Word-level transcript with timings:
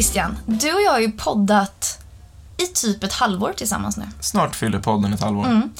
Christian, 0.00 0.38
du 0.46 0.72
och 0.72 0.82
jag 0.82 0.90
har 0.92 0.98
ju 1.00 1.12
poddat 1.12 1.98
i 2.56 2.66
typ 2.66 3.04
ett 3.04 3.12
halvår 3.12 3.52
tillsammans 3.56 3.96
nu. 3.96 4.04
Snart 4.20 4.56
fyller 4.56 4.78
podden 4.78 5.12
ett 5.12 5.20
halvår. 5.20 5.46
Mm. 5.46 5.70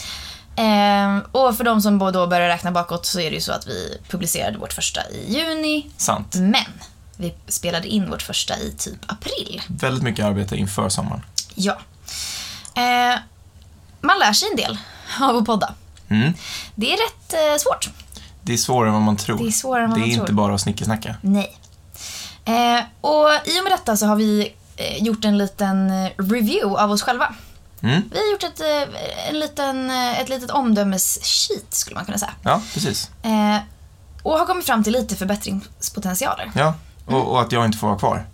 Eh, 0.57 1.25
och 1.33 1.57
för 1.57 1.65
de 1.65 1.83
som 1.83 1.99
då 1.99 2.27
börjar 2.27 2.49
räkna 2.49 2.71
bakåt 2.71 3.07
så 3.07 3.21
är 3.21 3.31
det 3.31 3.35
ju 3.35 3.41
så 3.41 3.53
att 3.53 3.67
vi 3.67 3.99
publicerade 4.09 4.59
vårt 4.59 4.73
första 4.73 5.01
i 5.11 5.35
juni. 5.39 5.91
Sant. 5.97 6.35
Men 6.35 6.65
vi 7.17 7.35
spelade 7.49 7.89
in 7.89 8.11
vårt 8.11 8.23
första 8.23 8.59
i 8.59 8.75
typ 8.79 8.99
april. 9.07 9.63
Väldigt 9.67 10.03
mycket 10.03 10.25
arbete 10.25 10.57
inför 10.57 10.89
sommaren. 10.89 11.23
Ja. 11.55 11.79
Eh, 12.75 13.19
man 14.01 14.19
lär 14.19 14.33
sig 14.33 14.49
en 14.51 14.57
del 14.57 14.79
av 15.21 15.37
att 15.37 15.45
podda. 15.47 15.75
Mm. 16.09 16.33
Det 16.75 16.93
är 16.93 16.97
rätt 16.97 17.33
eh, 17.33 17.59
svårt. 17.59 17.91
Det 18.43 18.53
är 18.53 18.57
svårare 18.57 18.89
än 18.89 18.95
vad 18.95 19.03
man 19.03 19.17
tror. 19.17 19.39
Det 19.39 19.47
är 19.47 19.51
svårare 19.51 19.85
än 19.85 19.91
vad 19.91 19.99
Det 19.99 20.01
man 20.01 20.11
är 20.11 20.15
tror. 20.15 20.23
inte 20.25 20.33
bara 20.33 20.55
att 20.55 20.61
snickesnacka. 20.61 21.15
Nej. 21.23 21.57
Eh, 22.45 22.81
och 23.01 23.29
i 23.45 23.61
och 23.61 23.65
med 23.65 23.73
detta 23.73 23.97
så 23.97 24.07
har 24.07 24.17
vi 24.17 24.55
eh, 24.77 25.03
gjort 25.03 25.25
en 25.25 25.39
liten 25.39 25.91
eh, 25.91 26.11
review 26.19 26.83
av 26.83 26.91
oss 26.91 27.03
själva. 27.03 27.35
Mm. 27.83 28.03
Vi 28.13 28.19
har 28.19 28.33
gjort 28.33 28.43
ett, 28.43 28.61
eh, 28.61 29.29
en 29.29 29.39
liten, 29.41 29.91
eh, 29.91 30.21
ett 30.21 30.29
litet 30.29 30.51
omdömes-sheet 30.51 31.75
skulle 31.75 31.97
man 31.97 32.05
kunna 32.05 32.19
säga. 32.19 32.33
Ja, 32.43 32.63
precis. 32.75 33.11
Eh, 33.23 33.57
och 34.23 34.39
har 34.39 34.47
kommit 34.47 34.67
fram 34.67 34.85
till 34.85 34.93
lite 34.93 35.17
förbättringspotentialer. 35.17 36.53
Ja. 36.55 36.75
Och, 37.07 37.31
och 37.31 37.41
att 37.41 37.53
jag 37.53 37.65
inte 37.65 37.79
får 37.79 37.87
vara 37.87 37.99
kvar. 37.99 38.27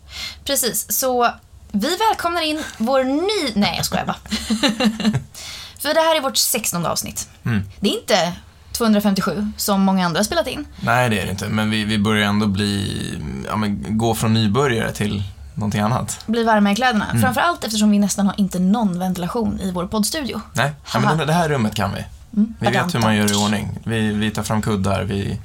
Precis, 0.44 0.98
så 0.98 1.30
vi 1.72 1.96
välkomnar 1.96 2.42
in 2.42 2.62
vår 2.78 3.04
ny... 3.04 3.52
Nej, 3.54 3.74
jag 3.76 3.86
skojar 3.86 4.06
bara. 4.06 4.16
För 5.78 5.94
det 5.94 6.00
här 6.00 6.16
är 6.16 6.20
vårt 6.20 6.36
16 6.36 6.86
avsnitt. 6.86 7.28
Mm. 7.44 7.62
Det 7.80 7.88
är 7.88 8.00
inte 8.00 8.32
257 8.78 9.52
som 9.56 9.80
många 9.82 10.06
andra 10.06 10.18
har 10.18 10.24
spelat 10.24 10.46
in. 10.46 10.64
Nej, 10.80 11.10
det 11.10 11.20
är 11.20 11.24
det 11.24 11.30
inte. 11.30 11.48
Men 11.48 11.70
vi, 11.70 11.84
vi 11.84 11.98
börjar 11.98 12.28
ändå 12.28 12.46
bli, 12.46 13.02
ja, 13.48 13.56
men, 13.56 13.98
gå 13.98 14.14
från 14.14 14.34
nybörjare 14.34 14.92
till 14.92 15.22
någonting 15.54 15.80
annat. 15.80 16.20
Bli 16.26 16.44
varma 16.44 16.72
i 16.72 16.76
kläderna. 16.76 17.06
Mm. 17.10 17.22
Framförallt 17.22 17.64
eftersom 17.64 17.90
vi 17.90 17.98
nästan 17.98 18.26
har 18.26 18.34
inte 18.40 18.58
någon 18.58 18.98
ventilation 18.98 19.60
i 19.60 19.70
vår 19.70 19.86
poddstudio. 19.86 20.40
Nej, 20.52 20.72
ja, 20.94 21.00
men 21.00 21.18
det, 21.18 21.24
det 21.24 21.32
här 21.32 21.48
rummet 21.48 21.74
kan 21.74 21.94
vi. 21.94 22.04
Mm, 22.36 22.54
Vi 22.60 22.66
vet 22.70 22.94
hur 22.94 23.00
man 23.00 23.16
gör 23.16 23.32
i 23.32 23.34
ordning. 23.34 23.78
Vi, 23.84 24.12
vi 24.12 24.30
tar 24.30 24.42
fram 24.42 24.62
kuddar, 24.62 25.02
vi, 25.02 25.40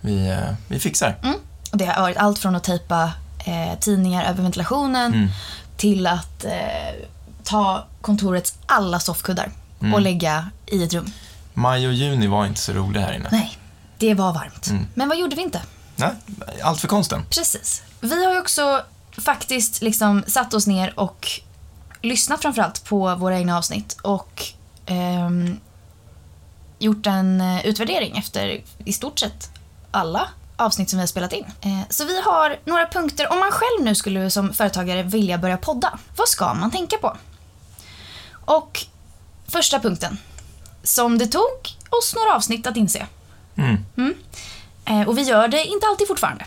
vi, 0.00 0.28
eh, 0.30 0.36
vi 0.68 0.78
fixar. 0.78 1.16
Mm. 1.22 1.34
Och 1.72 1.78
det 1.78 1.86
har 1.86 2.02
varit 2.02 2.16
allt 2.16 2.38
från 2.38 2.54
att 2.56 2.64
tejpa 2.64 3.10
eh, 3.38 3.78
tidningar 3.80 4.24
över 4.24 4.42
ventilationen 4.42 5.14
Mm. 5.14 5.28
till 5.76 6.06
att 6.06 6.44
eh, 6.44 6.50
ta 7.44 7.86
kontorets 8.00 8.54
alla 8.66 9.00
soffkuddar 9.00 9.48
Mm. 9.80 9.94
och 9.94 10.00
lägga 10.00 10.46
i 10.66 10.82
ett 10.84 10.94
rum. 10.94 11.10
Maj 11.58 11.86
och 11.88 11.92
juni 11.92 12.26
var 12.26 12.46
inte 12.46 12.60
så 12.60 12.72
roliga 12.72 13.02
här 13.02 13.12
inne. 13.12 13.28
Nej, 13.32 13.58
det 13.98 14.14
var 14.14 14.32
varmt. 14.32 14.66
Mm. 14.66 14.86
Men 14.94 15.08
vad 15.08 15.18
gjorde 15.18 15.36
vi 15.36 15.42
inte? 15.42 15.62
Nej, 15.96 16.10
allt 16.62 16.80
för 16.80 16.88
konsten. 16.88 17.24
Precis. 17.30 17.82
Vi 18.00 18.24
har 18.24 18.32
ju 18.32 18.40
också 18.40 18.84
faktiskt 19.18 19.82
liksom 19.82 20.24
satt 20.26 20.54
oss 20.54 20.66
ner 20.66 21.00
och 21.00 21.28
lyssnat 22.02 22.42
framförallt 22.42 22.84
på 22.84 23.14
våra 23.14 23.38
egna 23.38 23.58
avsnitt 23.58 23.96
och 24.02 24.42
ehm, 24.86 25.60
gjort 26.78 27.06
en 27.06 27.40
eh, 27.40 27.66
utvärdering 27.66 28.16
efter 28.18 28.60
i 28.84 28.92
stort 28.92 29.18
sett 29.18 29.50
alla 29.90 30.28
avsnitt 30.56 30.90
som 30.90 30.96
vi 30.96 31.02
har 31.02 31.06
spelat 31.06 31.32
in. 31.32 31.44
Eh, 31.60 31.80
så 31.90 32.04
vi 32.04 32.20
har 32.20 32.56
några 32.64 32.86
punkter. 32.86 33.32
Om 33.32 33.38
man 33.38 33.50
själv 33.50 33.84
nu 33.84 33.94
skulle 33.94 34.30
som 34.30 34.52
företagare 34.52 35.02
vilja 35.02 35.38
börja 35.38 35.56
podda, 35.56 35.98
vad 36.16 36.28
ska 36.28 36.54
man 36.54 36.70
tänka 36.70 36.96
på? 36.98 37.16
Och 38.44 38.86
första 39.48 39.80
punkten, 39.80 40.18
som 40.86 41.18
det 41.18 41.26
tog 41.26 41.76
oss 41.90 42.14
några 42.14 42.34
avsnitt 42.36 42.66
att 42.66 42.76
inse. 42.76 43.06
Mm. 43.56 44.14
Eh, 44.84 45.08
och 45.08 45.18
vi 45.18 45.22
gör 45.22 45.48
det 45.48 45.64
inte 45.64 45.86
alltid 45.86 46.08
fortfarande. 46.08 46.44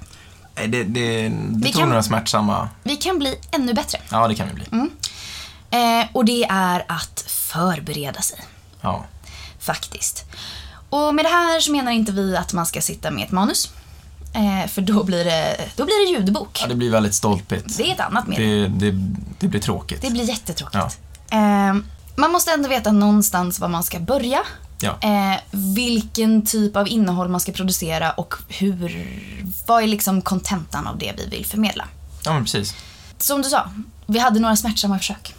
Det, 0.55 0.67
det, 0.67 0.83
det 0.83 1.29
Vi 1.65 1.71
tog 1.71 1.79
kan- 1.81 1.89
några 1.89 2.03
smärtsamma... 2.03 2.69
Vi 2.83 2.95
kan 2.95 3.19
bli 3.19 3.35
ännu 3.51 3.73
bättre. 3.73 3.99
Ja, 4.11 4.27
det 4.27 4.35
kan 4.35 4.47
vi 4.47 4.53
bli. 4.53 4.65
Mm. 4.71 4.89
Eh, 5.71 6.07
och 6.13 6.25
det 6.25 6.43
är 6.49 6.85
att 6.87 7.23
förbereda 7.27 8.21
sig, 8.21 8.39
Ja. 8.81 9.05
faktiskt. 9.59 10.25
Och 10.89 11.15
med 11.15 11.25
det 11.25 11.29
här 11.29 11.59
så 11.59 11.71
menar 11.71 11.91
inte 11.91 12.11
vi 12.11 12.37
att 12.37 12.53
man 12.53 12.65
ska 12.65 12.81
sitta 12.81 13.11
med 13.11 13.23
ett 13.25 13.31
manus. 13.31 13.71
Eh, 14.33 14.67
för 14.69 14.81
då 14.81 15.03
blir, 15.03 15.25
det, 15.25 15.57
då 15.75 15.85
blir 15.85 16.05
det 16.05 16.19
ljudbok. 16.19 16.59
ja, 16.61 16.67
det 16.67 16.75
blir 16.75 16.91
väldigt 16.91 17.15
stolpigt. 17.15 17.77
Det 17.77 17.89
är 17.89 17.93
ett 17.93 17.99
annat 17.99 18.27
medium. 18.27 18.79
Det, 18.79 18.91
det, 18.91 19.15
det 19.39 19.47
blir 19.47 19.61
tråkigt. 19.61 20.01
Det 20.01 20.09
blir 20.11 20.23
jättetråkigt. 20.23 20.99
Eh, 21.31 21.75
man 22.19 22.31
måste 22.31 22.51
ändå 22.51 22.69
veta 22.69 22.91
någonstans 22.91 23.59
var 23.59 23.67
man 23.67 23.83
ska 23.83 23.99
börja. 23.99 24.39
Ja. 24.81 24.97
Eh, 25.01 25.39
vilken 25.51 26.45
typ 26.45 26.75
av 26.75 26.87
innehåll 26.87 27.29
man 27.29 27.39
ska 27.39 27.51
producera 27.51 28.11
och 28.11 28.33
hur, 28.47 29.07
vad 29.67 29.83
är 29.83 29.87
liksom 29.87 30.21
kontentan 30.21 30.87
av 30.87 30.97
det 30.97 31.13
vi 31.17 31.25
vill 31.25 31.45
förmedla. 31.45 31.85
ja, 32.25 32.33
men 32.33 32.43
precis. 32.43 32.75
Som 33.17 33.41
du 33.41 33.49
sa, 33.49 33.69
vi 34.07 34.19
hade 34.19 34.39
några 34.39 34.55
smärtsamma 34.55 34.97
försök. 34.97 35.35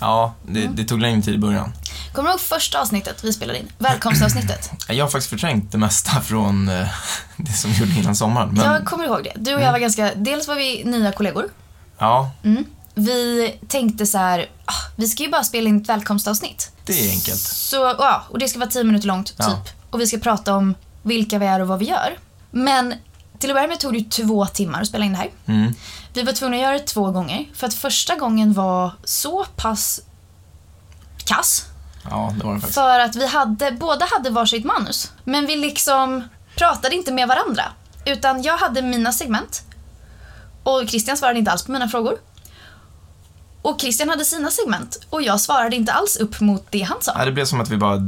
Ja, 0.00 0.34
det, 0.48 0.60
Mm. 0.62 0.76
det 0.76 0.84
tog 0.84 1.00
längre 1.00 1.22
tid 1.22 1.34
i 1.34 1.38
början. 1.38 1.72
Kommer 2.12 2.28
du 2.28 2.32
ihåg 2.32 2.40
första 2.40 2.80
avsnittet 2.80 3.24
vi 3.24 3.32
spelade 3.32 3.58
in? 3.58 3.72
Välkomstavsnittet. 3.78 4.70
Jag 4.88 5.04
har 5.04 5.10
faktiskt 5.10 5.30
förträngt 5.30 5.72
det 5.72 5.78
mesta 5.78 6.20
från 6.20 6.68
eh, 6.68 6.88
det 7.36 7.52
som 7.52 7.70
vi 7.70 7.78
gjorde 7.78 7.92
innan 8.00 8.16
sommaren. 8.16 8.48
Men, 8.54 8.72
Jag 8.72 8.84
kommer 8.84 9.04
ihåg 9.04 9.24
det. 9.24 9.32
Du 9.36 9.54
och 9.54 9.60
jag 9.62 9.72
var 9.72 9.78
ganska, 9.78 10.10
dels 10.16 10.48
var 10.48 10.54
vi 10.54 10.84
nya 10.84 11.12
kollegor. 11.12 11.48
ja, 11.98 12.30
Mm. 12.44 12.64
Vi 12.94 13.54
tänkte 13.68 14.06
så 14.06 14.18
här, 14.18 14.50
ah, 14.64 14.72
vi 14.96 15.08
ska 15.08 15.22
ju 15.22 15.30
bara 15.30 15.44
spela 15.44 15.68
in 15.68 15.80
ett 15.80 15.88
välkomstavsnitt. 15.88 16.72
det 16.86 17.08
är 17.08 17.10
enkelt. 17.10 17.40
Så, 17.40 17.76
ja, 17.76 18.24
och 18.28 18.38
det 18.38 18.48
ska 18.48 18.58
vara 18.58 18.70
tio 18.70 18.84
minuter 18.84 19.06
långt, 19.06 19.26
typ. 19.26 19.36
Ja. 19.38 19.62
Och 19.90 20.00
vi 20.00 20.06
ska 20.06 20.18
prata 20.18 20.54
om 20.54 20.74
vilka 21.02 21.38
vi 21.38 21.46
är 21.46 21.60
och 21.60 21.68
vad 21.68 21.78
vi 21.78 21.84
gör. 21.84 22.18
Men 22.50 22.94
till 23.38 23.50
att 23.50 23.56
börja 23.56 23.68
med 23.68 23.80
tog 23.80 23.92
det 23.92 23.98
ju 23.98 24.04
två 24.04 24.46
timmar 24.46 24.82
att 24.82 24.88
spela 24.88 25.04
in 25.04 25.12
det 25.12 25.18
här. 25.18 25.30
Mm. 25.46 25.74
Vi 26.14 26.22
var 26.22 26.32
tvungna 26.32 26.56
att 26.56 26.62
göra 26.62 26.72
det 26.72 26.86
två 26.86 27.10
gånger. 27.10 27.46
För 27.54 27.66
att 27.66 27.74
första 27.74 28.16
gången 28.16 28.52
var 28.52 28.90
så 29.04 29.44
pass 29.56 30.00
kass. 31.24 31.66
Ja, 32.10 32.34
det 32.38 32.44
var 32.46 32.54
det 32.54 32.60
faktiskt. 32.60 32.74
För 32.74 33.00
att 33.00 33.16
vi 33.16 33.26
hade, 33.26 33.72
båda 33.72 34.06
hade 34.10 34.30
varsitt 34.30 34.64
manus. 34.64 35.12
Men 35.24 35.46
vi 35.46 35.56
liksom 35.56 36.24
pratade 36.56 36.94
inte 36.94 37.12
med 37.12 37.28
varandra. 37.28 37.64
Utan 38.04 38.42
jag 38.42 38.58
hade 38.58 38.82
mina 38.82 39.12
segment. 39.12 39.62
Och 40.62 40.88
Christian 40.88 41.16
svarade 41.16 41.38
inte 41.38 41.50
alls 41.50 41.62
på 41.62 41.72
mina 41.72 41.88
frågor. 41.88 42.18
Och 43.62 43.80
Christian 43.80 44.08
hade 44.08 44.24
sina 44.24 44.50
segment. 44.50 44.98
Och 45.10 45.22
jag 45.22 45.40
svarade 45.40 45.76
inte 45.76 45.92
alls 45.92 46.16
upp 46.16 46.40
mot 46.40 46.66
det 46.70 46.82
han 46.82 46.96
sa. 47.00 47.12
Ja, 47.18 47.24
det 47.24 47.32
blev 47.32 47.44
som 47.44 47.60
att 47.60 47.68
vi 47.68 47.76
bara 47.76 47.98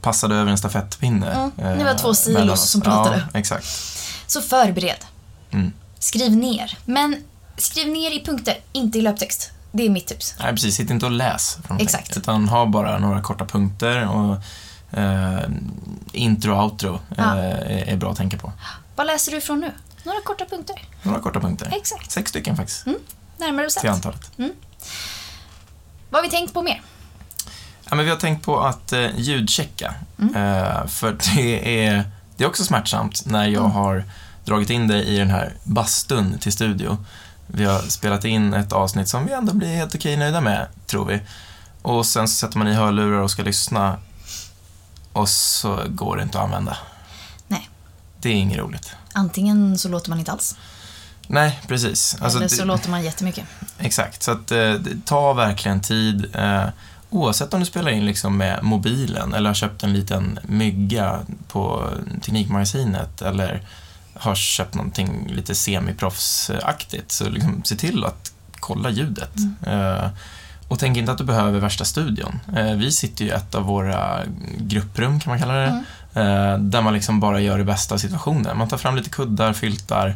passade 0.00 0.34
över 0.34 0.50
en 0.50 0.58
stafettpinne. 0.58 1.30
Mm, 1.32 1.50
eh, 1.72 1.76
ni 1.78 1.84
var 1.84 1.94
två 1.94 2.14
silos 2.14 2.70
som 2.70 2.80
pratade. 2.80 3.26
Ja, 3.32 3.38
exakt. 3.38 3.66
Så 4.26 4.42
förbered. 4.42 5.04
Mm. 5.50 5.72
Skriv 5.98 6.36
ner. 6.36 6.78
Men 6.84 7.16
skriv 7.56 7.88
ner 7.88 8.10
i 8.10 8.24
punkter, 8.24 8.56
inte 8.72 8.98
i 8.98 9.02
löptext. 9.02 9.50
Det 9.72 9.86
är 9.86 9.90
mitt 9.90 10.06
tips. 10.06 10.34
Nej, 10.38 10.52
precis. 10.52 10.76
Sitt 10.76 10.90
inte 10.90 11.06
och 11.06 11.12
läs. 11.12 11.58
Exakt. 11.80 12.16
Utan 12.16 12.48
ha 12.48 12.66
bara 12.66 12.98
några 12.98 13.22
korta 13.22 13.44
punkter 13.44 14.08
och 14.08 14.36
eh, 14.98 15.40
intro 16.12 16.54
och 16.56 16.64
outro 16.64 17.00
Ja. 17.16 17.38
eh, 17.38 17.92
är, 17.92 17.96
bra 17.96 18.10
att 18.10 18.16
tänka 18.16 18.38
på. 18.38 18.52
Vad 18.96 19.06
läser 19.06 19.32
du 19.32 19.38
ifrån 19.38 19.60
nu? 19.60 19.72
Några 20.04 20.20
korta 20.20 20.44
punkter. 20.44 20.88
Några 21.02 21.20
korta 21.20 21.40
punkter. 21.40 21.72
Exakt. 21.76 22.10
Sex 22.10 22.30
stycken 22.30 22.56
faktiskt, 22.56 22.86
Närmare 23.36 23.66
till 23.68 23.74
bestämt. 23.74 23.94
antalet. 24.06 24.30
Vad 26.10 26.18
har 26.18 26.22
vi 26.22 26.30
tänkt 26.30 26.54
på 26.54 26.62
mer? 26.62 26.82
Ja, 27.90 27.94
men 27.96 28.04
vi 28.04 28.10
har 28.10 28.18
tänkt 28.18 28.44
på 28.44 28.60
att 28.60 28.92
eh, 28.92 29.08
ljudchecka. 29.16 29.94
Mm. 30.20 30.34
Eh, 30.36 30.86
för 30.86 31.18
det 31.34 31.84
är, 31.86 32.04
det 32.36 32.44
är 32.44 32.48
också 32.48 32.64
smärtsamt 32.64 33.26
när 33.26 33.44
jag 33.48 33.60
Mm. 33.64 33.70
har 33.72 34.04
dragit 34.44 34.70
in 34.70 34.88
det 34.88 35.02
i 35.04 35.18
den 35.18 35.30
här 35.30 35.54
bastun 35.64 36.38
till 36.38 36.52
studio. 36.52 36.98
Vi 37.46 37.64
har 37.64 37.78
spelat 37.80 38.24
in 38.24 38.54
ett 38.54 38.72
avsnitt 38.72 39.08
som 39.08 39.26
vi 39.26 39.32
ändå 39.32 39.52
blir 39.54 39.68
helt 39.76 39.94
okej 39.94 40.16
nöjda 40.16 40.40
med, 40.40 40.66
tror 40.86 41.04
vi. 41.06 41.20
Och 41.82 42.06
sen 42.06 42.28
så 42.28 42.34
sätter 42.34 42.58
man 42.58 42.68
i 42.68 42.74
hörlurar 42.74 43.18
och 43.20 43.30
ska 43.30 43.42
lyssna 43.42 43.96
och 45.12 45.28
så 45.28 45.82
går 45.88 46.16
det 46.16 46.22
inte 46.22 46.38
att 46.38 46.44
använda. 46.44 46.76
Nej. 47.48 47.68
Det 48.20 48.28
är 48.28 48.32
inget 48.34 48.58
roligt. 48.58 48.90
Antingen 49.12 49.78
så 49.78 49.88
låter 49.88 50.10
man 50.10 50.18
inte 50.18 50.32
alls. 50.32 50.56
Nej, 51.26 51.60
precis. 51.68 52.16
Alltså, 52.20 52.38
eller 52.38 52.48
det- 52.48 52.56
så 52.56 52.64
låter 52.64 52.90
man 52.90 53.02
jättemycket. 53.04 53.44
Exakt, 53.78 54.22
så 54.22 54.30
att 54.30 54.50
eh, 54.50 54.72
det 54.72 55.04
tar 55.06 55.34
verkligen 55.34 55.80
tid. 55.80 56.36
Eh, 56.36 56.64
oavsett 57.10 57.54
om 57.54 57.60
du 57.60 57.66
spelar 57.66 57.90
in 57.90 58.06
liksom 58.06 58.36
med 58.36 58.58
mobilen 58.62 59.34
eller 59.34 59.50
har 59.50 59.54
köpt 59.54 59.82
en 59.82 59.92
liten 59.92 60.38
mygga 60.42 61.18
på 61.48 61.90
Teknikmagasinet 62.22 63.22
eller 63.22 63.62
har 64.14 64.34
köpt 64.34 64.74
någonting 64.74 65.28
lite 65.34 65.54
semiproffsaktigt 65.54 67.12
så 67.12 67.28
liksom, 67.28 67.62
se 67.64 67.76
till 67.76 68.04
att 68.04 68.32
kolla 68.60 68.90
ljudet. 68.90 69.30
Eh, 69.66 70.06
och 70.68 70.78
tänk 70.78 70.96
inte 70.96 71.12
att 71.12 71.18
du 71.18 71.24
behöver 71.24 71.60
värsta 71.60 71.84
studion. 71.84 72.40
Eh, 72.56 72.72
vi 72.72 72.92
sitter 72.92 73.24
ju 73.24 73.30
i 73.30 73.34
ett 73.34 73.54
av 73.54 73.62
våra 73.62 74.20
grupprum, 74.58 75.20
kan 75.20 75.30
man 75.30 75.38
kalla 75.40 75.52
det, 75.54 75.82
eh, 76.20 76.58
där 76.58 76.82
man 76.82 76.94
liksom 76.94 77.20
bara 77.20 77.40
gör 77.40 77.58
det 77.58 77.64
bästa 77.64 77.94
av 77.94 77.98
situationen. 77.98 78.58
Man 78.58 78.68
tar 78.68 78.76
fram 78.78 78.96
lite 78.96 79.10
kuddar, 79.10 79.52
filtar, 79.52 80.14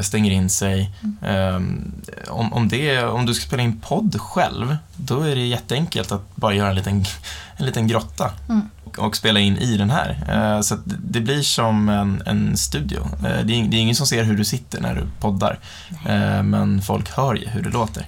stänger 0.00 0.30
in 0.30 0.50
sig. 0.50 0.90
Um, 1.22 1.92
om, 2.28 2.52
om, 2.52 2.68
det, 2.68 3.04
om 3.04 3.26
du 3.26 3.34
ska 3.34 3.46
spela 3.46 3.62
in 3.62 3.80
podd 3.80 4.20
själv, 4.20 4.76
då 4.96 5.20
är 5.20 5.34
det 5.34 5.46
jätteenkelt 5.46 6.12
att 6.12 6.36
bara 6.36 6.54
göra 6.54 6.68
en 6.68 6.74
liten, 6.74 7.04
en 7.56 7.66
liten 7.66 7.86
grotta. 7.86 8.30
Mm. 8.48 8.68
och, 8.84 9.06
och 9.06 9.16
spela 9.16 9.40
in 9.40 9.58
i 9.58 9.76
den 9.76 9.90
här. 9.90 10.24
Eh, 10.28 10.60
så 10.60 10.74
att 10.74 10.80
det 10.84 11.20
blir 11.20 11.42
som 11.42 11.88
en, 11.88 12.22
en 12.26 12.56
studio. 12.56 13.00
Eh, 13.00 13.44
det, 13.44 13.60
är, 13.60 13.64
det 13.64 13.76
är 13.76 13.80
ingen 13.80 13.96
som 13.96 14.06
ser 14.06 14.24
hur 14.24 14.36
du 14.36 14.44
sitter 14.44 14.80
när 14.80 14.94
du 14.94 15.06
poddar, 15.20 15.58
eh, 16.06 16.42
men 16.42 16.82
folk 16.82 17.10
hör 17.10 17.34
ju 17.34 17.48
hur 17.48 17.62
det 17.62 17.70
låter. 17.70 18.06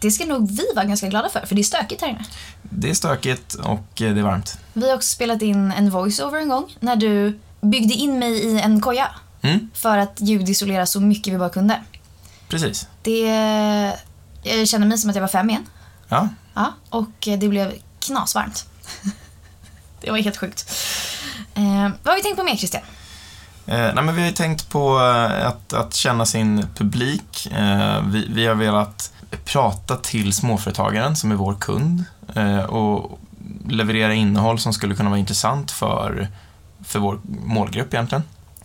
Det 0.00 0.10
ska 0.10 0.24
nog 0.24 0.50
vi 0.50 0.64
vara 0.76 0.84
ganska 0.84 1.08
glada 1.08 1.28
för, 1.28 1.46
för 1.46 1.54
det 1.54 1.60
är 1.60 1.64
stökigt 1.64 2.00
här 2.00 2.08
inne. 2.08 2.24
Det 2.62 2.90
är 2.90 2.94
stökigt 2.94 3.54
och 3.54 4.02
eh, 4.02 4.14
det 4.14 4.20
är 4.20 4.22
varmt. 4.22 4.58
Vi 4.72 4.88
har 4.88 4.96
också 4.96 5.08
spelat 5.14 5.42
in 5.42 5.72
en 5.72 5.90
voice-over 5.90 6.38
en 6.38 6.48
gång 6.48 6.76
när 6.80 6.96
du 6.96 7.38
byggde 7.60 7.94
in 7.94 8.18
mig 8.18 8.32
i 8.32 8.60
en 8.60 8.80
koja 8.80 9.10
Mm, 9.44 9.70
för 9.74 9.98
att 9.98 10.20
ljudisolera 10.20 10.86
så 10.86 11.00
mycket 11.00 11.34
vi 11.34 11.38
bara 11.38 11.50
kunde. 11.50 11.82
precis. 12.48 12.88
Det... 13.02 13.20
Jag 14.42 14.68
kände 14.68 14.86
mig 14.86 14.98
som 14.98 15.10
att 15.10 15.16
jag 15.16 15.20
var 15.20 15.28
fem 15.28 15.50
igen. 15.50 15.66
Ja, 16.08 16.28
Ja, 16.54 16.72
och 16.90 17.10
det 17.38 17.48
blev 17.48 17.72
knasvarmt. 17.98 18.66
det 20.00 20.10
var 20.10 20.18
helt 20.18 20.36
sjukt. 20.36 20.72
Eh, 21.54 21.88
vad 22.02 22.12
har 22.12 22.16
vi 22.16 22.22
tänkt 22.22 22.36
på 22.36 22.44
mer, 22.44 22.56
Christian? 22.56 22.82
Eh, 23.66 23.94
nej, 23.94 24.04
men 24.04 24.14
vi 24.14 24.20
har 24.20 24.28
ju 24.28 24.34
tänkt 24.34 24.70
på 24.70 24.98
eh, 24.98 25.46
att, 25.46 25.72
att 25.72 25.94
känna 25.94 26.26
sin 26.26 26.66
publik. 26.74 27.46
Eh, 27.46 28.02
vi, 28.06 28.26
vi 28.28 28.46
har 28.46 28.54
velat 28.54 29.12
prata 29.44 29.96
till 29.96 30.32
småföretagaren 30.32 31.16
som 31.16 31.30
är 31.30 31.34
vår 31.34 31.54
kund 31.54 32.04
eh, 32.34 32.64
och 32.64 33.18
leverera 33.68 34.14
innehåll 34.14 34.58
som 34.58 34.72
skulle 34.72 34.94
kunna 34.94 35.10
vara 35.10 35.18
intressant 35.18 35.70
för, 35.70 36.28
för 36.84 36.98
vår 36.98 37.20
målgrupp 37.44 37.94
egentligen. 37.94 38.22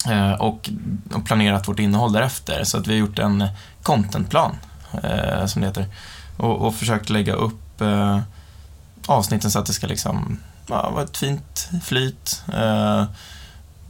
Eh, 0.08 0.32
och, 0.32 0.70
och 1.14 1.26
planerat 1.26 1.68
vårt 1.68 1.80
innehåll 1.80 2.14
därefter. 2.14 2.64
Så 2.64 2.78
att 2.78 2.88
vi 2.88 2.92
har 2.92 3.00
gjort 3.00 3.20
en 3.20 3.48
contentplan, 3.84 4.56
eh, 5.04 5.46
som 5.46 5.62
det 5.62 5.68
heter. 5.68 5.86
Och, 6.38 6.68
och 6.68 6.76
försökt 6.76 7.10
lägga 7.10 7.34
upp 7.34 7.82
eh, 7.82 8.20
avsnitten 9.06 9.52
så 9.52 9.60
att 9.60 9.66
det 9.66 9.74
ska 9.74 9.88
liksom 9.88 10.40
ja, 10.68 10.90
vara 10.90 11.04
ett 11.04 11.18
fint 11.18 11.70
flyt. 11.84 12.44
Eh, 12.54 13.04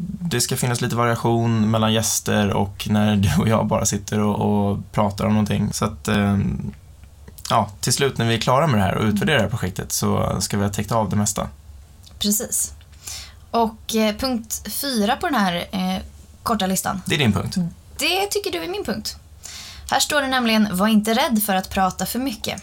det 0.01 0.41
ska 0.41 0.55
finnas 0.55 0.81
lite 0.81 0.95
variation 0.95 1.71
mellan 1.71 1.93
gäster 1.93 2.49
och 2.49 2.87
när 2.89 3.15
du 3.15 3.29
och 3.41 3.47
jag 3.47 3.67
bara 3.67 3.85
sitter 3.85 4.19
och, 4.19 4.69
och 4.69 4.91
pratar 4.91 5.25
om 5.25 5.33
någonting. 5.33 5.73
Så 5.73 5.85
att, 5.85 6.07
eh, 6.07 6.37
ja, 7.49 7.69
till 7.79 7.93
slut 7.93 8.17
när 8.17 8.25
vi 8.25 8.33
är 8.33 8.39
klara 8.39 8.67
med 8.67 8.79
det 8.79 8.83
här 8.83 8.95
och 8.95 9.03
utvärderar 9.03 9.37
det 9.37 9.43
här 9.43 9.49
projektet 9.49 9.91
så 9.91 10.37
ska 10.39 10.57
vi 10.57 10.63
ha 10.63 10.71
täckt 10.71 10.91
av 10.91 11.09
det 11.09 11.15
mesta. 11.15 11.47
Precis. 12.19 12.73
Och 13.51 13.95
eh, 13.95 14.15
punkt 14.15 14.61
fyra 14.81 15.15
på 15.15 15.25
den 15.29 15.35
här 15.35 15.55
eh, 15.71 16.01
korta 16.43 16.65
listan, 16.65 17.01
Det 17.05 17.15
är 17.15 17.19
din 17.19 17.33
punkt. 17.33 17.55
det 17.97 18.25
tycker 18.27 18.51
du 18.51 18.63
är 18.63 18.67
min 18.69 18.83
punkt. 18.85 19.15
Här 19.91 19.99
står 19.99 20.21
det 20.21 20.27
nämligen, 20.27 20.77
var 20.77 20.87
inte 20.87 21.13
rädd 21.13 21.43
för 21.45 21.55
att 21.55 21.69
prata 21.69 22.05
för 22.05 22.19
mycket. 22.19 22.61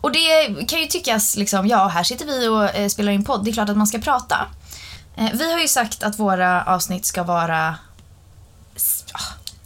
Och 0.00 0.12
det 0.12 0.54
kan 0.68 0.80
ju 0.80 0.86
tyckas, 0.86 1.36
liksom, 1.36 1.66
ja, 1.68 1.88
här 1.88 2.02
sitter 2.02 2.26
vi 2.26 2.48
och 2.48 2.74
eh, 2.74 2.88
spelar 2.88 3.12
in 3.12 3.24
podd, 3.24 3.44
det 3.44 3.50
är 3.50 3.52
klart 3.52 3.68
att 3.68 3.76
man 3.76 3.86
ska 3.86 3.98
prata. 3.98 4.46
Eh, 5.16 5.28
vi 5.34 5.52
har 5.52 5.60
ju 5.60 5.68
sagt 5.68 6.02
att 6.02 6.18
våra 6.18 6.62
avsnitt 6.64 7.06
ska 7.06 7.22
vara 7.22 7.74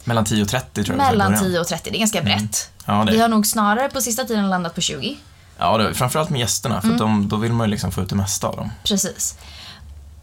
Mellan 0.03 0.25
10 0.25 0.41
och 0.43 0.49
30 0.49 0.83
tror 0.83 0.97
jag 0.97 1.05
mellan 1.11 1.31
början. 1.31 1.43
10 1.43 1.59
och 1.59 1.67
30, 1.67 1.89
det 1.91 1.97
är 1.97 1.99
ganska 1.99 2.21
brett. 2.21 2.69
Ja, 2.85 3.03
det 3.05 3.11
Vi 3.11 3.19
har 3.19 3.27
nog 3.27 3.47
snarare 3.47 3.89
på 3.89 4.01
sista 4.01 4.23
tiden 4.25 4.49
landat 4.49 4.75
på 4.75 4.81
20. 4.81 5.17
Ja, 5.57 5.77
det 5.77 5.93
framförallt 5.93 6.29
med 6.29 6.39
gästerna, 6.39 6.81
för 6.81 6.87
Mm. 6.87 6.99
de, 6.99 7.27
då 7.29 7.35
vill 7.35 7.53
man 7.53 7.67
ju 7.67 7.71
liksom 7.71 7.91
få 7.91 8.01
ut 8.01 8.09
det 8.09 8.15
mesta 8.15 8.47
av 8.47 8.55
dem. 8.55 8.71
Precis. 8.83 9.35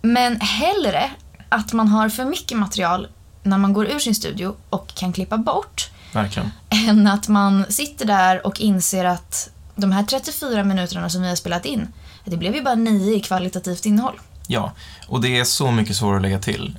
Men 0.07 0.41
hellre 0.41 1.11
att 1.49 1.73
man 1.73 1.89
har 1.89 2.09
för 2.09 2.25
mycket 2.25 2.59
material 2.59 3.09
när 3.43 3.59
man 3.59 3.73
går 3.73 3.87
ur 3.87 3.99
sin 3.99 4.15
studio 4.15 4.55
och 4.71 4.95
kan 4.95 5.13
klippa 5.13 5.37
bort 5.39 5.91
Verkligen. 6.13 6.51
än 6.89 7.07
att 7.07 7.29
man 7.29 7.65
sitter 7.69 8.05
där 8.05 8.47
och 8.47 8.61
inser 8.61 9.05
att 9.05 9.51
de 9.75 9.93
här 9.93 10.03
34 10.03 10.65
minuterna 10.65 11.09
som 11.11 11.23
vi 11.23 11.29
har 11.29 11.37
spelat 11.37 11.65
in, 11.65 11.89
det 12.25 12.37
blev 12.37 12.55
ju 12.55 12.63
bara 12.63 12.75
nio 12.75 13.17
i 13.17 13.21
kvalitativt 13.21 13.87
innehåll. 13.87 14.21
Ja, 14.47 14.73
och 15.09 15.21
det 15.21 15.39
är 15.39 15.45
så 15.45 15.71
mycket 15.71 15.97
svårare 15.97 16.17
att 16.17 16.23
lägga 16.23 16.39
till. 16.39 16.77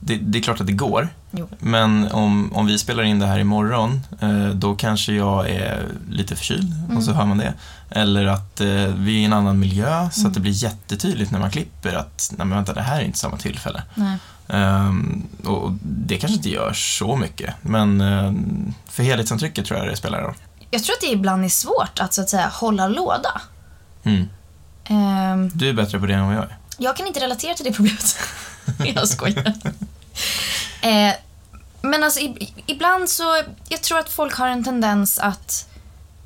Det, 0.00 0.16
det 0.16 0.38
är 0.38 0.42
klart 0.42 0.60
att 0.60 0.66
det 0.66 0.72
går, 0.72 1.08
Jo. 1.30 1.48
men 1.58 2.08
om, 2.12 2.52
om 2.52 2.66
vi 2.66 2.78
spelar 2.78 3.02
in 3.02 3.18
det 3.18 3.26
här 3.26 3.38
imorgon, 3.38 4.00
eh, 4.20 4.46
då 4.48 4.74
kanske 4.74 5.12
jag 5.12 5.50
är 5.50 5.86
lite 6.10 6.36
förkyld 6.36 6.72
och 6.96 7.02
så 7.02 7.12
hör 7.12 7.24
man 7.26 7.38
det. 7.38 7.54
Eller 7.90 8.26
att 8.26 8.60
eh, 8.60 8.66
vi 8.96 9.14
är 9.16 9.18
i 9.20 9.24
en 9.24 9.32
annan 9.32 9.58
miljö 9.58 10.08
så 10.12 10.26
att 10.28 10.34
det 10.34 10.40
blir 10.40 10.52
jättetydligt 10.64 11.30
när 11.30 11.38
man 11.40 11.50
klipper 11.50 11.94
att 11.94 12.28
nej 12.38 12.46
men 12.46 12.56
vänta, 12.56 12.72
det 12.74 12.82
här 12.82 13.00
är 13.00 13.04
inte 13.04 13.18
samma 13.18 13.36
tillfälle. 13.36 13.82
Ehm, 14.48 15.26
och 15.44 15.72
det 15.82 16.16
kanske 16.18 16.36
inte 16.36 16.50
gör 16.50 16.72
så 16.72 17.16
mycket, 17.16 17.54
men 17.62 18.00
eh, 18.00 18.32
för 18.88 19.02
helhetsintrycket 19.02 19.66
tror 19.66 19.78
jag 19.78 19.88
det 19.88 19.96
spelar 19.96 20.20
roll. 20.22 20.34
Jag 20.70 20.84
tror 20.84 20.94
att 20.94 21.00
det 21.00 21.06
ibland 21.12 21.44
är 21.44 21.48
svårt 21.48 22.00
att 22.00 22.14
så 22.14 22.20
att 22.22 22.28
säga 22.28 22.48
hålla 22.52 22.88
låda. 22.88 23.40
Mm. 24.04 24.28
Ehm, 24.84 25.50
Du 25.54 25.68
är 25.68 25.72
bättre 25.72 26.00
på 26.00 26.06
det 26.06 26.14
än 26.14 26.26
vad 26.26 26.34
jag 26.36 26.42
är. 26.42 26.56
Jag 26.78 26.96
kan 26.96 27.06
inte 27.06 27.20
relatera 27.20 27.54
till 27.54 27.64
det 27.64 27.72
problemet. 27.72 28.16
jag 28.94 29.08
skojar. 29.08 29.52
Eh, 30.80 31.14
men 31.82 32.04
alltså 32.04 32.20
i, 32.20 32.52
ibland 32.66 33.08
så, 33.08 33.42
jag 33.68 33.82
tror 33.82 33.98
att 33.98 34.08
folk 34.08 34.34
har 34.34 34.48
en 34.48 34.64
tendens 34.64 35.18
att 35.18 35.68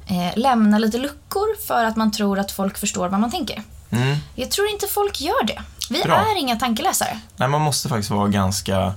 eh, 0.07 0.39
lämna 0.39 0.79
lite 0.79 0.99
luckor 0.99 1.67
för 1.67 1.85
att 1.85 1.97
man 1.97 2.13
tror 2.13 2.39
att 2.39 2.53
folk 2.53 2.79
förstår 2.79 3.09
vad 3.09 3.21
man 3.21 3.31
tänker. 3.31 3.63
Mm. 3.91 4.17
Jag 4.35 4.51
tror 4.51 4.69
inte 4.69 4.87
folk 4.87 5.21
gör 5.21 5.45
det. 5.47 5.63
Vi 5.91 6.03
Bra. 6.03 6.17
är 6.17 6.39
inga 6.39 6.57
tankeläsare. 6.57 7.21
Nej, 7.37 7.49
man 7.49 7.61
måste 7.61 7.89
faktiskt 7.89 8.11
vara 8.11 8.29
ganska 8.29 8.95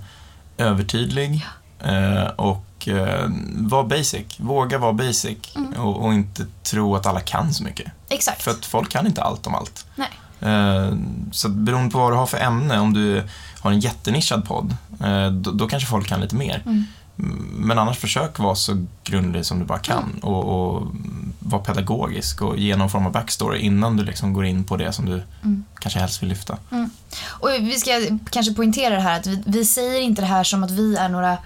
övertydlig 0.57 1.47
eh, 1.80 2.25
och 2.25 2.88
eh, 2.88 3.30
vara 3.56 3.83
basic. 3.83 4.25
Våga 4.38 4.77
vara 4.77 4.94
basic 4.94 5.38
och, 5.77 6.06
och 6.06 6.13
inte 6.13 6.45
tro 6.63 6.95
att 6.95 7.06
alla 7.06 7.19
kan 7.19 7.53
så 7.53 7.63
mycket. 7.63 7.92
Exakt. 8.09 8.44
För 8.44 8.51
att 8.51 8.65
folk 8.65 8.89
kan 8.89 9.07
inte 9.07 9.24
allt 9.24 9.47
om 9.47 9.56
allt. 9.56 9.86
Nej. 9.95 10.09
Eh, 10.45 10.94
så 11.31 11.50
beroende 11.50 11.92
på 11.92 11.97
vad 12.00 12.12
du 12.12 12.15
har 12.15 12.25
för 12.25 12.38
ämne, 12.38 12.80
om 12.80 12.94
du 12.94 13.24
har 13.62 13.71
en 13.71 13.80
jättenischad 13.80 14.45
podd, 14.45 14.75
eh, 15.03 15.27
då, 15.31 15.51
då 15.51 15.68
kanske 15.68 15.89
folk 15.89 16.07
kan 16.07 16.21
lite 16.21 16.36
mer. 16.36 16.62
Mm. 16.65 16.83
Men 17.57 17.80
annars 17.80 17.97
försök 17.97 18.39
vara 18.39 18.56
så 18.56 18.86
grundlig 19.03 19.45
som 19.45 19.59
du 19.59 19.65
bara 19.65 19.80
kan 19.80 20.19
och, 20.21 20.45
och 20.75 20.88
vara 21.39 21.62
pedagogisk 21.62 22.42
och 22.42 22.57
ge 22.57 22.75
någon 22.75 22.89
form 22.89 23.06
av 23.06 23.12
backstory 23.12 23.59
innan 23.59 23.97
du 23.97 24.03
liksom 24.03 24.33
går 24.33 24.45
in 24.45 24.63
på 24.63 24.77
det 24.77 24.92
som 24.94 25.06
du 25.06 25.24
Mm. 25.44 25.63
kanske 25.80 26.00
helst 26.00 26.21
vill 26.21 26.30
lyfta. 26.30 26.57
Och 27.27 27.50
vi 27.59 27.75
ska 27.80 27.92
kanske 28.31 28.53
poängtera 28.53 28.95
det 28.95 29.01
här 29.01 29.19
att 29.19 29.27
vi, 29.27 29.44
vi 29.45 29.65
säger 29.65 30.01
inte 30.01 30.21
det 30.21 30.25
här 30.25 30.44
som 30.44 30.63
att 30.63 30.71
vi 30.71 30.95
är 30.95 31.09
några 31.09 31.38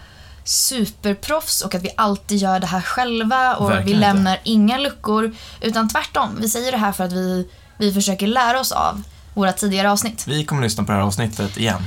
superproffs 0.43 1.61
och 1.61 1.75
att 1.75 1.83
vi 1.83 1.89
alltid 1.97 2.37
gör 2.37 2.59
det 2.59 2.67
här 2.67 2.81
själva 2.81 3.55
och 3.55 3.69
Verkligen 3.69 3.85
vi 3.85 3.91
inte. 3.91 4.07
lämnar 4.07 4.37
inga 4.43 4.77
luckor. 4.77 5.35
Utan 5.61 5.89
tvärtom, 5.89 6.29
vi 6.41 6.49
säger 6.49 6.71
det 6.71 6.77
här 6.77 6.91
för 6.91 7.03
att 7.03 7.13
vi, 7.13 7.47
vi 7.79 7.93
försöker 7.93 8.27
lära 8.27 8.59
oss 8.59 8.71
av 8.71 9.03
våra 9.33 9.53
tidigare 9.53 9.91
avsnitt. 9.91 10.27
Vi 10.27 10.45
kommer 10.45 10.61
lyssna 10.61 10.83
på 10.83 10.91
det 10.91 10.97
här 10.97 11.05
avsnittet 11.05 11.57
igen. 11.57 11.83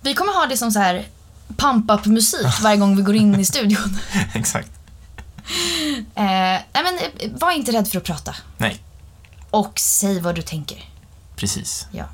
Vi 0.00 0.14
kommer 0.14 0.32
ha 0.32 0.46
det 0.46 0.56
som 0.56 0.70
så 0.72 0.78
här 0.78 1.06
pump-up 1.56 2.06
musik 2.06 2.46
varje 2.62 2.76
gång 2.76 2.96
vi 2.96 3.02
går 3.02 3.14
in 3.14 3.40
i 3.40 3.44
studion. 3.44 3.98
Exakt. 4.34 4.70
Eh, 6.14 6.60
men, 6.72 6.98
eh, 7.18 7.30
var 7.40 7.50
inte 7.52 7.72
rädd 7.72 7.88
för 7.88 7.98
att 7.98 8.04
prata. 8.04 8.34
Nej, 8.56 8.82
Och 9.50 9.78
säg 9.80 10.20
vad 10.20 10.34
du 10.34 10.42
tänker. 10.42 10.84
precis. 11.36 11.86
Ja. 11.90 12.04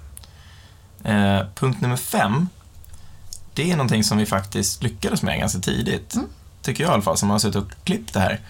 Eh, 1.10 1.46
punkt 1.54 1.80
nummer 1.80 1.96
fem, 1.96 2.48
det 3.54 3.70
är 3.70 3.76
någonting 3.76 4.04
som 4.04 4.18
vi 4.18 4.26
faktiskt 4.26 4.82
lyckades 4.82 5.22
med 5.22 5.38
ganska 5.38 5.58
tidigt. 5.60 6.14
Mm. 6.14 6.26
Tycker 6.62 6.84
jag 6.84 6.90
i 6.90 6.94
alla 6.94 7.02
fall, 7.02 7.16
som 7.18 7.30
har 7.30 7.38
suttit 7.38 7.56
och 7.62 7.70
klippt 7.84 8.14
det 8.14 8.20
här 8.20 8.40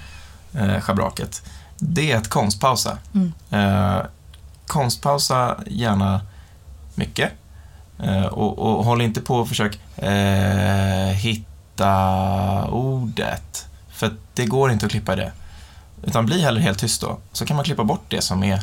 eh, 0.54 0.80
schabraket. 0.80 1.42
Det 1.78 2.12
är 2.12 2.16
att 2.16 2.28
konstpausa. 2.28 2.98
Mm. 3.14 3.32
Eh, 3.50 4.02
konstpausa 4.70 5.56
gärna 5.66 6.20
mycket. 6.94 7.30
Eh, 8.02 8.24
och, 8.26 8.58
och 8.58 8.84
håll 8.84 9.00
inte 9.02 9.20
på 9.20 9.36
och 9.36 9.48
försök 9.48 9.78
eh, 9.96 11.14
hitta 11.14 12.64
ordet. 12.70 13.66
För 13.90 14.10
det 14.34 14.46
går 14.46 14.72
inte 14.72 14.86
att 14.86 14.92
klippa 14.92 15.16
det. 15.16 15.32
Utan 16.02 16.26
bli 16.26 16.42
hellre 16.42 16.62
helt 16.62 16.78
tyst 16.78 17.00
då. 17.00 17.18
Så 17.32 17.46
kan 17.46 17.56
man 17.56 17.64
klippa 17.64 17.84
bort 17.84 18.04
det 18.08 18.20
som 18.22 18.42
är 18.44 18.62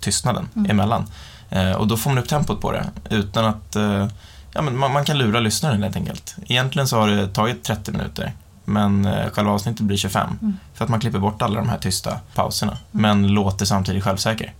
tystnaden 0.00 0.48
Mm. 0.56 0.70
emellan. 0.70 1.06
Eh, 1.50 1.72
och 1.72 1.86
då 1.86 1.96
får 1.96 2.10
man 2.10 2.18
upp 2.18 2.28
tempot 2.28 2.60
på 2.60 2.72
det. 2.72 2.84
Utan 3.10 3.44
att... 3.44 3.76
Eh, 3.76 4.06
ja, 4.54 4.62
men 4.62 4.76
man, 4.78 4.92
man 4.92 5.04
kan 5.04 5.18
lura 5.18 5.40
lyssnaren 5.40 5.82
helt 5.82 5.96
enkelt. 5.96 6.36
Egentligen 6.46 6.88
så 6.88 6.96
har 7.00 7.08
det 7.08 7.28
tagit 7.28 7.64
30 7.64 7.92
minuter. 7.92 8.32
Men 8.64 9.04
eh, 9.06 9.30
själva 9.30 9.52
avsnittet 9.52 9.80
blir 9.80 9.96
25. 9.96 10.38
Mm. 10.42 10.56
För 10.74 10.84
att 10.84 10.90
man 10.90 11.00
klipper 11.00 11.18
bort 11.18 11.42
alla 11.42 11.54
de 11.60 11.68
här 11.68 11.78
tysta 11.78 12.20
pauserna. 12.34 12.76
Men 12.90 13.26
låter 13.28 13.64
samtidigt 13.66 14.04
självsäker. 14.04 14.52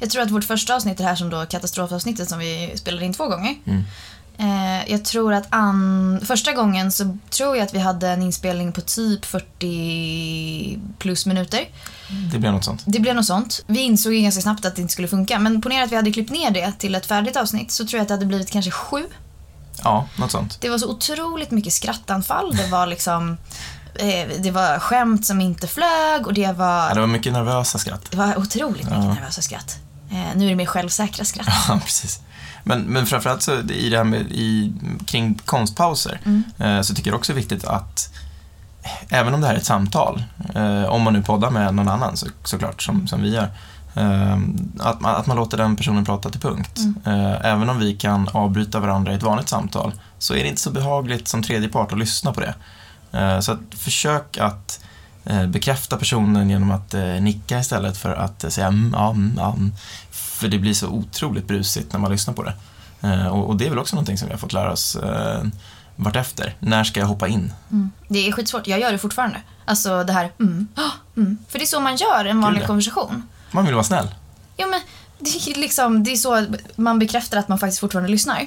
Jag 0.00 0.10
tror 0.10 0.22
att 0.22 0.30
vårt 0.30 0.44
första 0.44 0.76
avsnitt, 0.76 0.98
det 0.98 1.04
här 1.04 1.14
som 1.14 1.30
då 1.30 1.46
katastrofavsnittet 1.46 2.28
som 2.28 2.38
vi 2.38 2.72
spelade 2.76 3.04
in 3.04 3.12
två 3.12 3.28
gånger. 3.28 3.54
Mm. 3.64 3.84
Eh, 4.38 4.90
jag 4.90 5.04
tror 5.04 5.32
att 5.32 5.46
an... 5.50 6.20
första 6.24 6.52
gången 6.52 6.92
så 6.92 7.18
tror 7.30 7.56
jag 7.56 7.64
att 7.64 7.74
vi 7.74 7.78
hade 7.78 8.08
en 8.08 8.22
inspelning 8.22 8.72
på 8.72 8.80
typ 8.80 9.24
40 9.24 10.78
plus 10.98 11.26
minuter. 11.26 11.68
Det 12.32 12.38
blir 12.38 12.50
något 12.50 12.64
sånt. 12.64 12.82
Det 12.86 13.00
blev 13.00 13.14
något 13.14 13.26
sånt. 13.26 13.64
Vi 13.66 13.80
insåg 13.80 14.14
ju 14.14 14.20
ganska 14.20 14.40
snabbt 14.40 14.64
att 14.64 14.76
det 14.76 14.82
inte 14.82 14.92
skulle 14.92 15.08
funka. 15.08 15.38
Men 15.38 15.62
ponera 15.62 15.84
att 15.84 15.92
vi 15.92 15.96
hade 15.96 16.12
klippt 16.12 16.30
ner 16.30 16.50
det 16.50 16.72
till 16.78 16.94
ett 16.94 17.06
färdigt 17.06 17.36
avsnitt 17.36 17.70
så 17.70 17.86
tror 17.86 17.98
jag 17.98 18.02
att 18.02 18.08
det 18.08 18.14
hade 18.14 18.26
blivit 18.26 18.50
kanske 18.50 18.70
sju. 18.70 19.04
Ja, 19.84 20.08
något 20.16 20.30
sånt. 20.30 20.60
Det 20.60 20.68
var 20.68 20.78
så 20.78 20.90
otroligt 20.90 21.50
mycket 21.50 21.72
skrattanfall. 21.72 22.56
Det 22.56 22.66
var 22.66 22.86
liksom... 22.86 23.36
Eh, 23.98 24.28
det 24.42 24.50
var 24.50 24.78
skämt 24.78 25.26
som 25.26 25.40
inte 25.40 25.66
flög 25.66 26.26
och 26.26 26.34
det 26.34 26.52
var... 26.52 26.88
Ja, 26.88 26.94
det 26.94 27.00
var 27.00 27.06
mycket 27.06 27.32
nervösa 27.32 27.78
skratt. 27.78 28.06
Det 28.10 28.16
var 28.16 28.38
otroligt 28.38 28.84
mycket 28.84 29.04
Ja. 29.04 29.14
nervösa 29.14 29.42
skratt. 29.42 29.78
Eh, 30.10 30.36
nu 30.36 30.44
är 30.44 30.48
det 30.50 30.56
mer 30.56 30.66
självsäkra 30.66 31.24
skratt. 31.24 31.48
Ja, 31.68 31.80
precis. 31.84 32.20
Men, 32.64 32.80
men 32.80 33.06
framförallt 33.06 33.42
så 33.42 33.52
i 33.60 33.88
det 33.90 33.96
här 33.96 34.04
med 34.04 34.20
i, 34.32 34.72
kring 35.06 35.34
konstpauser 35.44 36.20
Mm. 36.24 36.42
eh, 36.58 36.80
så 36.82 36.94
tycker 36.94 37.10
jag 37.10 37.18
också 37.18 37.32
det 37.32 37.36
är 37.38 37.40
viktigt 37.40 37.64
att 37.64 38.10
även 39.08 39.34
om 39.34 39.40
det 39.40 39.46
här 39.46 39.54
är 39.54 39.58
ett 39.58 39.64
samtal, 39.66 40.22
om 40.88 41.02
man 41.02 41.12
nu 41.12 41.22
poddar 41.22 41.50
med 41.50 41.74
någon 41.74 41.88
annan 41.88 42.16
så, 42.16 42.26
såklart, 42.44 42.82
som, 42.82 43.08
som 43.08 43.22
vi 43.22 43.34
gör, 43.34 43.50
att, 44.80 45.00
man, 45.00 45.14
att 45.16 45.26
man 45.26 45.36
låter 45.36 45.56
den 45.56 45.76
personen 45.76 46.04
prata 46.04 46.30
till 46.30 46.40
punkt. 46.40 46.78
Eh, 47.06 47.44
även 47.46 47.68
om 47.70 47.78
vi 47.78 47.94
kan 47.96 48.28
avbryta 48.32 48.80
varandra 48.80 49.12
i 49.12 49.14
ett 49.14 49.22
vanligt 49.22 49.48
samtal 49.48 49.92
så 50.18 50.34
är 50.34 50.42
det 50.42 50.48
inte 50.48 50.60
så 50.60 50.70
behagligt 50.70 51.28
som 51.28 51.42
tredje 51.42 51.68
part 51.68 51.92
att 51.92 51.98
lyssna 51.98 52.32
på 52.32 52.40
det. 52.40 52.54
Eh, 53.12 53.40
så 53.40 53.52
att 53.52 53.58
försök 53.70 54.38
att 54.38 54.80
eh, 55.24 55.46
bekräfta 55.46 55.96
personen 55.96 56.50
genom 56.50 56.70
att 56.70 56.94
eh, 56.94 57.02
nicka 57.02 57.58
istället 57.58 57.96
för 57.96 58.14
att 58.14 58.52
säga 58.52 58.66
mm, 58.66 58.92
ja, 58.96 59.10
mm, 59.10 59.34
ja, 59.36 59.52
mm. 59.52 59.72
För 60.10 60.48
det 60.48 60.58
blir 60.58 60.74
så 60.74 60.88
otroligt 60.88 61.46
brusigt 61.46 61.92
när 61.92 62.00
man 62.00 62.10
lyssnar 62.10 62.34
på 62.34 62.42
det. 62.42 62.54
Och, 63.30 63.56
det 63.56 63.66
är 63.66 63.70
väl 63.70 63.78
också 63.78 63.96
någonting 63.96 64.18
som 64.18 64.28
vi 64.28 64.34
har 64.34 64.38
fått 64.38 64.52
lära 64.52 64.72
oss 64.72 64.96
vartefter. 65.96 66.54
När 66.58 66.84
ska 66.84 67.00
jag 67.00 67.06
hoppa 67.06 67.28
in? 67.28 67.52
Mm. 67.70 67.90
Det 68.08 68.28
är 68.28 68.32
skitsvårt. 68.32 68.66
Jag 68.66 68.80
gör 68.80 68.92
det 68.92 68.98
fortfarande. 68.98 69.42
Alltså 69.64 70.04
det 70.04 70.12
här 70.12 70.32
mm, 70.40 70.68
ah, 70.74 70.90
mm. 71.16 71.38
För 71.48 71.58
det 71.58 71.64
är 71.64 71.66
så 71.66 71.80
man 71.80 71.96
gör 71.96 72.24
en 72.24 72.40
vanlig 72.40 72.66
konversation. 72.66 73.22
Man 73.50 73.64
vill 73.64 73.74
vara 73.74 73.84
snäll. 73.84 74.14
Ja, 74.56 74.66
men 74.66 74.80
det 75.18 75.50
är, 75.50 75.60
liksom, 75.60 76.04
det 76.04 76.12
är 76.12 76.16
så 76.16 76.46
man 76.76 76.98
bekräftar 76.98 77.38
att 77.38 77.48
man 77.48 77.58
faktiskt 77.58 77.80
fortfarande 77.80 78.10
lyssnar. 78.10 78.46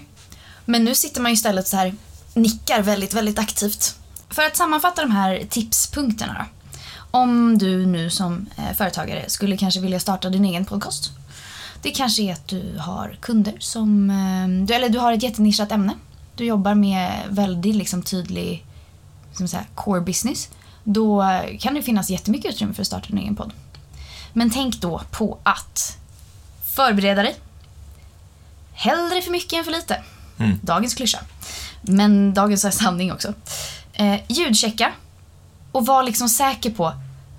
Men 0.65 0.85
nu 0.85 0.95
sitter 0.95 1.21
man 1.21 1.31
ju 1.31 1.33
istället 1.33 1.67
så 1.67 1.77
här 1.77 1.95
nickar 2.33 2.81
väldigt, 2.81 3.13
väldigt 3.13 3.39
aktivt. 3.39 3.95
För 4.31 4.41
att 4.41 4.55
sammanfatta 4.55 5.01
de 5.01 5.11
här 5.11 5.43
tipspunkterna 5.49 6.33
då. 6.33 6.45
Om 7.11 7.57
du 7.57 7.85
nu 7.85 8.09
som 8.09 8.49
eh, 8.57 8.75
företagare 8.77 9.29
skulle 9.29 9.57
kanske 9.57 9.79
vilja 9.79 9.99
starta 9.99 10.29
din 10.29 10.45
egen 10.45 10.65
podcast. 10.65 11.11
Det 11.81 11.91
kanske 11.91 12.23
är 12.23 12.33
att 12.33 12.47
du 12.47 12.77
har 12.79 13.17
kunder 13.21 13.55
som, 13.59 14.09
eh, 14.09 14.65
du, 14.65 14.73
eller 14.73 14.89
du 14.89 14.99
har 14.99 15.13
ett 15.13 15.23
jättenischat 15.23 15.71
ämne. 15.71 15.93
Du 16.35 16.45
jobbar 16.45 16.75
med 16.75 17.11
väldigt 17.29 17.75
liksom, 17.75 18.03
tydlig 18.03 18.65
som 19.33 19.47
säga, 19.47 19.65
core 19.75 20.01
business. 20.01 20.49
Då 20.83 21.25
kan 21.59 21.73
det 21.73 21.81
finnas 21.81 22.09
jättemycket 22.09 22.53
utrymme 22.53 22.73
för 22.73 22.81
att 22.81 22.87
starta 22.87 23.07
din 23.07 23.17
egen 23.17 23.35
podd. 23.35 23.53
Men 24.33 24.49
tänk 24.49 24.81
då 24.81 25.01
på 25.11 25.37
att 25.43 25.97
förbereda 26.75 27.23
dig. 27.23 27.35
Hellre 28.73 29.21
för 29.21 29.31
mycket 29.31 29.53
än 29.53 29.63
för 29.63 29.71
lite. 29.71 30.03
Mm. 30.37 30.59
Dagens 30.61 30.93
klyscha. 30.93 31.19
Men 31.81 32.33
dagens 32.33 32.77
sanning 32.77 33.13
också. 33.13 33.33
Eh, 33.93 34.19
ljudchecka. 34.27 34.91
Och 35.71 35.85
var 35.85 36.03
liksom 36.03 36.29
säker 36.29 36.71
på 36.71 36.93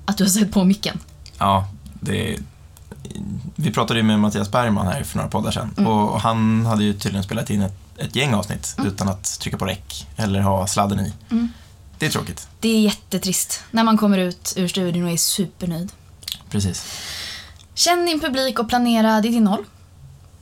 att 0.06 0.18
du 0.18 0.24
har 0.24 0.28
sett 0.28 0.52
på 0.52 0.64
micken. 0.64 1.00
Ja, 1.38 1.68
det 2.00 2.38
Vi 3.56 3.70
pratade 3.70 4.00
ju 4.00 4.04
med 4.04 4.20
Mattias 4.20 4.50
Bergman 4.50 4.86
här 4.86 5.02
för 5.02 5.16
några 5.16 5.30
poddar 5.30 5.50
sedan 5.50 5.86
och 5.86 6.20
han 6.20 6.66
hade 6.66 6.84
ju 6.84 6.92
tydligen 6.92 7.24
spelat 7.24 7.50
in 7.50 7.62
ett, 7.62 7.74
ett 7.96 8.16
gäng 8.16 8.34
avsnitt 8.34 8.76
utan 8.86 9.08
att 9.08 9.40
trycka 9.40 9.58
på 9.58 9.64
räck 9.64 10.06
eller 10.16 10.40
ha 10.40 10.66
sladden 10.66 11.00
i. 11.00 11.12
Det 11.98 12.06
är 12.06 12.10
tråkigt. 12.10 12.48
Det 12.60 12.68
är 12.68 12.80
jättetrist 12.80 13.62
när 13.70 13.84
man 13.84 13.98
kommer 13.98 14.18
ut 14.18 14.52
ur 14.56 14.68
studion 14.68 15.04
och 15.04 15.10
är 15.10 15.16
supernöjd. 15.16 15.92
Precis. 16.50 17.00
Känn 17.74 18.06
din 18.06 18.20
publik 18.20 18.58
och 18.58 18.68
planera 18.68 19.20
ditt 19.20 19.32
innehåll. 19.32 19.64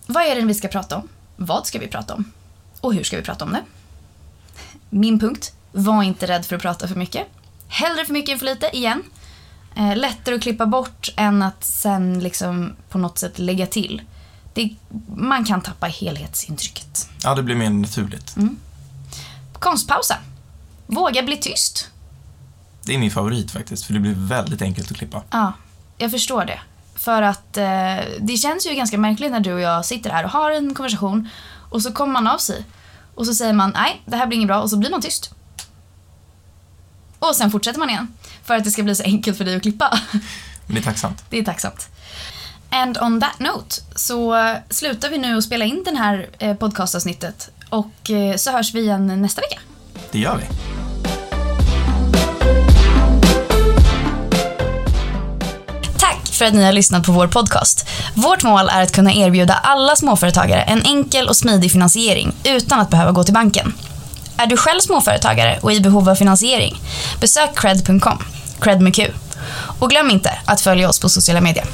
Vad 0.07 0.23
är 0.23 0.37
det 0.37 0.43
vi 0.43 0.55
ska 0.55 0.69
prata 0.69 0.97
om? 0.97 1.09
Vad 1.37 1.67
ska 1.67 1.79
vi 1.79 1.89
prata 1.89 2.15
om? 2.15 2.33
Och 2.81 2.95
hur 2.95 3.05
ska 3.05 3.17
vi 3.17 3.23
prata 3.23 3.45
om 3.45 3.53
det? 3.53 3.63
Min 4.91 5.19
punkt. 5.19 5.53
Var 5.73 6.03
inte 6.03 6.27
rädd 6.27 6.47
för 6.47 6.57
att 6.57 6.63
prata 6.63 6.89
för 6.89 6.95
mycket. 6.95 7.27
Hellre 7.69 8.05
för 8.05 8.13
mycket 8.13 8.33
än 8.33 8.39
för 8.39 8.47
lite, 8.47 8.77
igen. 8.77 9.03
Eh, 9.77 9.97
lättare 9.97 10.35
att 10.35 10.43
klippa 10.43 10.67
bort 10.67 11.09
än 11.17 11.43
att 11.43 11.65
sen 11.65 12.21
liksom 12.21 12.77
på 12.89 12.99
något 12.99 13.19
sätt 13.19 13.39
lägga 13.39 13.67
till. 13.67 14.03
Det, 14.55 14.75
man 15.17 15.45
kan 15.45 15.61
tappa 15.61 15.87
helhetsintrycket. 15.87 17.09
Ja, 17.23 17.35
det 17.35 17.43
blir 17.43 17.57
mer 17.57 17.71
naturligt. 17.71 18.37
Konstpausa. 19.53 20.17
Våga 20.87 21.23
bli 21.23 21.37
tyst. 21.37 21.91
Det 22.85 22.95
är 22.95 22.99
min 22.99 23.11
favorit 23.11 23.51
faktiskt, 23.51 23.85
för 23.85 23.95
det 23.95 24.01
blir 24.01 24.15
väldigt 24.17 24.63
enkelt 24.63 24.91
att 24.91 24.97
klippa. 24.97 25.23
Ja, 25.31 25.53
jag 25.99 26.11
förstår 26.11 26.45
det. 26.45 26.61
För 26.95 27.23
att 27.23 27.57
eh, 27.57 27.97
det 28.21 28.37
känns 28.37 28.67
ju 28.67 28.75
ganska 28.75 28.99
märkligt 28.99 29.33
när 29.33 29.41
du 29.41 29.53
och 29.53 29.61
jag 29.61 29.85
sitter 29.85 30.11
här 30.11 30.25
och 30.25 30.31
har 30.31 30.51
en 30.51 30.75
konversation 30.75 31.29
och 31.71 31.83
så 31.83 31.93
kommer 31.93 32.13
man 32.13 32.27
av 32.27 32.39
sig. 32.39 32.65
Och 33.15 33.27
så 33.27 33.35
säger 33.35 33.53
man 33.53 33.71
nej, 33.71 34.03
det 34.07 34.17
här 34.17 34.27
blir 34.27 34.37
inget 34.37 34.49
bra 34.49 34.61
och 34.61 34.71
så 34.71 34.77
blir 34.77 34.91
man 34.91 35.03
tyst. 35.03 35.35
Och 37.21 37.37
sen 37.37 37.51
fortsätter 37.51 37.79
man 37.79 37.91
igen. 37.91 38.09
För 38.45 38.55
att 38.55 38.65
det 38.65 38.71
ska 38.71 38.83
bli 38.83 38.95
så 38.95 39.03
enkelt 39.03 39.39
för 39.39 39.45
dig 39.45 39.57
att 39.57 39.63
klippa. 39.63 39.99
Men 40.67 40.75
det 40.75 40.81
är 40.81 40.85
tacksamt. 40.85 41.25
Det 41.31 41.39
är 41.39 41.45
tacksamt. 41.45 41.89
And 42.71 42.99
on 43.03 43.21
that 43.21 43.39
note 43.39 43.77
så 43.95 44.37
slutar 44.71 45.11
vi 45.11 45.19
nu 45.19 45.37
att 45.39 45.45
spela 45.45 45.65
in 45.65 45.83
den 45.85 45.97
här 45.97 46.29
eh, 46.39 46.57
podcastavsnittet 46.57 47.51
och 47.69 48.11
eh, 48.11 48.37
så 48.37 48.51
hörs 48.51 48.75
vi 48.75 48.81
igen 48.81 49.23
nästa 49.23 49.41
vecka. 49.41 49.61
Det 50.11 50.19
gör 50.19 50.37
vi. 50.37 50.45
Tack 55.99 56.27
för 56.27 56.45
att 56.45 56.55
ni 56.55 56.65
har 56.65 56.73
lyssnat 56.73 57.07
på 57.07 57.13
vår 57.13 57.27
podcast. 57.27 57.89
Vårt 58.15 58.43
mål 58.43 58.69
är 58.69 58.83
att 58.83 58.93
kunna 58.93 59.13
erbjuda 59.13 59.55
alla 59.55 59.97
småföretagare 59.97 60.63
en 60.63 60.83
enkel 60.83 61.29
och 61.29 61.37
smidig 61.37 61.73
finansiering 61.73 62.33
utan 62.45 62.81
att 62.81 62.91
behöva 62.91 63.13
gå 63.13 63.25
till 63.25 63.35
banken. 63.35 63.73
Är 64.43 64.47
du 64.47 64.57
själv 64.57 64.81
småföretagare 64.81 65.59
och 65.63 65.73
i 65.73 65.81
behov 65.81 66.09
av 66.09 66.15
finansiering? 66.15 66.81
Besök 67.21 67.59
cred.com, 67.59 68.19
cred 68.61 68.81
med 68.81 68.95
Q. 68.95 69.07
Och 69.79 69.91
glöm 69.91 70.11
inte 70.11 70.39
att 70.45 70.61
följa 70.61 70.89
oss 70.89 71.01
på 71.01 71.09
sociala 71.09 71.41
medier. 71.41 71.65